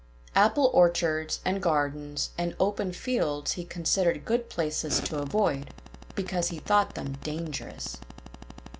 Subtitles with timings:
[0.33, 5.75] Apple orchards, and gardens and open fields he considered good places to avoid,
[6.15, 7.97] because he thought them dangerous.